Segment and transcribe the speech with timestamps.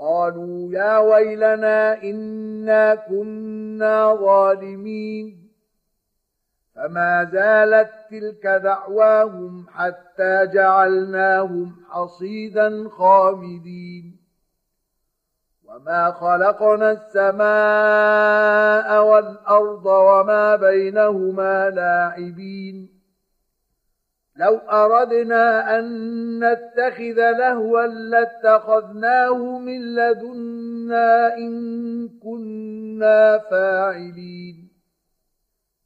[0.00, 5.48] قالوا يا ويلنا إنا كنا ظالمين.
[6.76, 14.16] فما زالت تلك دعواهم حتى جعلناهم حصيدا خامدين.
[15.64, 17.48] وما خلقنا السماء
[19.04, 22.97] والأرض وما بينهما لاعبين.
[24.38, 25.84] لو أردنا أن
[26.44, 34.68] نتخذ لهوا لاتخذناه من لدنا إن كنا فاعلين.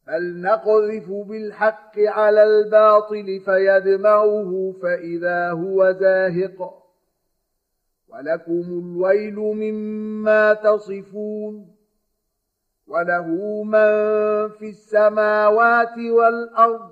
[0.07, 6.83] بل نقذف بالحق على الباطل فيدمعه فإذا هو زاهق.
[8.09, 11.73] ولكم الويل مما تصفون.
[12.87, 13.89] وله من
[14.49, 16.92] في السماوات والأرض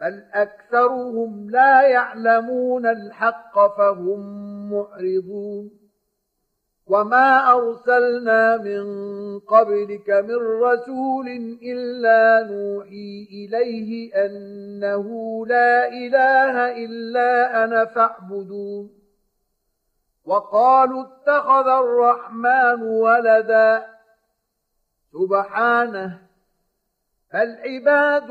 [0.00, 4.20] بل أكثرهم لا يعلمون الحق فهم
[4.72, 5.70] معرضون.
[6.86, 8.84] وما أرسلنا من
[9.38, 11.28] قبلك من رسول
[11.62, 15.06] إلا نوحي إليه أنه
[15.46, 18.90] لا إله إلا أنا فاعبدون.
[20.24, 23.98] وقالوا اتخذ الرحمن ولدا.
[25.12, 26.18] سبحانه
[27.32, 28.30] بل عباد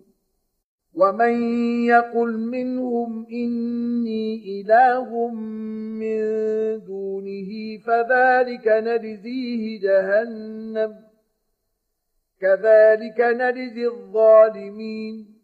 [0.95, 1.33] ومن
[1.85, 6.19] يقل منهم إني إله من
[6.83, 10.95] دونه فذلك نجزيه جهنم
[12.41, 15.41] كذلك نجزي الظالمين.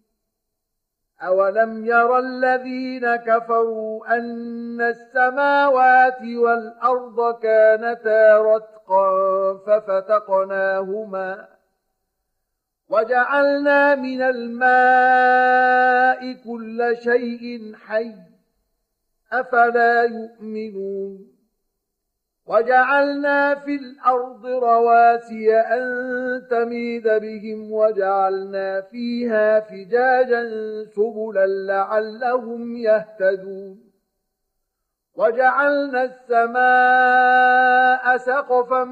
[1.21, 11.56] أولم ير الذين كفروا أن السماوات والأرض كانتا رتقا ففتقناهما
[12.89, 15.77] وجعلنا من الماء
[16.33, 18.13] كل شيء حي
[19.31, 21.37] أفلا يؤمنون
[22.47, 25.83] وجعلنا في الأرض رواسي أن
[26.49, 30.43] تميد بهم وجعلنا فيها فجاجا
[30.95, 33.87] سبلا لعلهم يهتدون
[35.15, 37.37] وجعلنا السماء
[38.17, 38.83] سقفا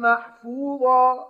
[0.00, 1.29] محفوظا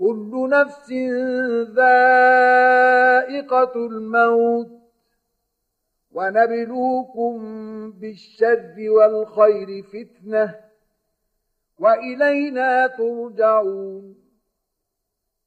[0.00, 0.92] كل نفس
[1.76, 4.70] ذائقة الموت
[6.12, 7.36] ونبلوكم
[7.90, 10.54] بالشر والخير فتنة
[11.78, 14.19] وإلينا ترجعون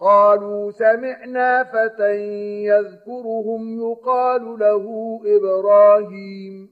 [0.00, 2.16] قالوا سمعنا فتى
[2.64, 6.70] يذكرهم يقال له إبراهيم.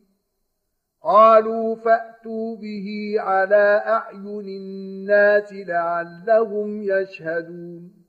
[1.03, 8.07] قالوا فأتوا به على أعين الناس لعلهم يشهدون.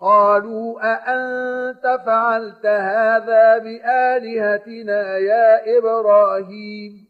[0.00, 7.09] قالوا أأنت فعلت هذا بآلهتنا يا إبراهيم؟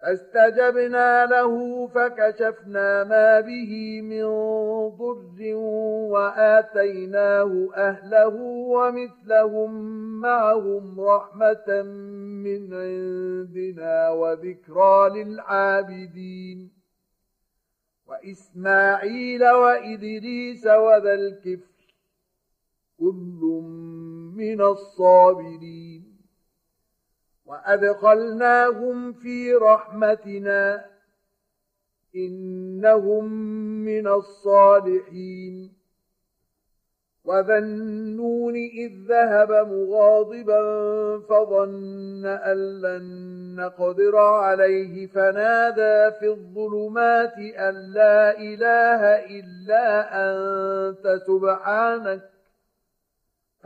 [0.00, 4.24] فاستجبنا له فكشفنا ما به من
[4.88, 5.54] ضر
[6.14, 8.34] وآتيناه أهله
[8.74, 9.70] ومثلهم
[10.20, 11.82] معهم رحمة
[12.44, 16.70] من عندنا وذكرى للعابدين.
[18.06, 21.94] وإسماعيل وإدريس وذا الكفر
[22.98, 23.40] كل
[24.36, 26.07] من الصابرين.
[27.48, 30.84] وأدخلناهم في رحمتنا
[32.16, 33.32] إنهم
[33.84, 35.72] من الصالحين.
[37.24, 40.60] وذا النون إذ ذهب مغاضبا
[41.18, 43.02] فظن أن لن
[43.56, 45.06] نقدر عليه.
[45.06, 49.00] فنادى في الظلمات أن لا إله
[49.40, 51.20] إلا أنت.
[51.26, 52.37] سبحانك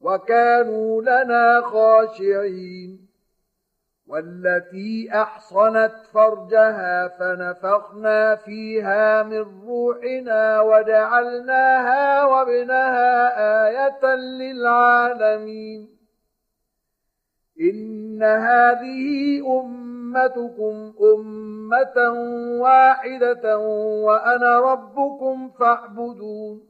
[0.00, 3.10] وكانوا لنا خاشعين
[4.10, 13.28] والتي أحصنت فرجها فنفخنا فيها من روحنا وجعلناها وابنها
[13.68, 15.88] آية للعالمين.
[17.60, 22.12] إن هذه أمتكم أمة
[22.60, 23.58] واحدة
[24.04, 26.69] وأنا ربكم فاعبدون.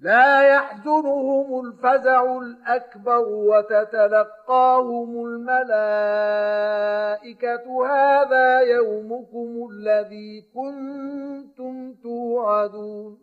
[0.00, 5.86] لا يحزنهم الفزع الأكبر وتتلقاهم الملائكة.
[7.86, 13.18] هذا يومكم الذي كنتم توعدون.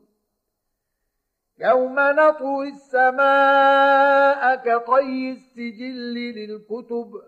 [1.60, 7.22] يوم نطوي السماء كطي السجل للكتب.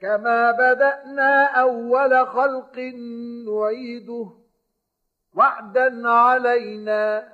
[0.00, 2.78] كما بدأنا أول خلق
[3.48, 4.26] نعيده.
[5.34, 7.33] وعدا علينا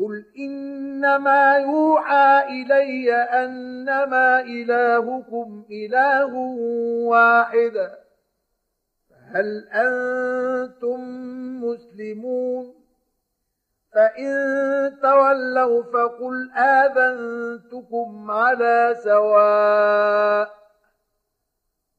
[0.00, 6.34] قل إنما يوحى إلي أنما إلهكم إله
[7.04, 7.90] واحد
[9.34, 11.00] هل أنتم
[11.64, 12.74] مسلمون؟
[13.94, 14.32] فإن
[15.02, 20.50] تولوا فقل آذنتكم على سواء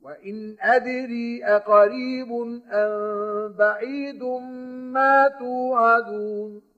[0.02, 2.32] وإن أدري أقريب
[2.72, 4.24] أم بعيد
[4.94, 6.71] ما توعدون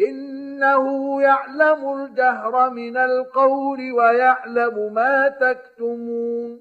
[0.00, 6.60] إنه يعلم الجهر من القول ويعلم ما تكتمون.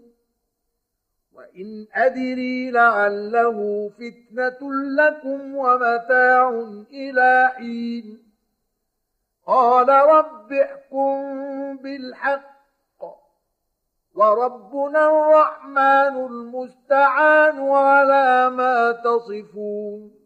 [1.36, 6.50] وإن أدري لعله فتنة لكم ومتاع
[6.92, 8.24] إلى حين.
[9.48, 12.58] قال رب احكم بالحق.
[14.16, 20.17] وربنا الرحمن المستعان على ما تصفون.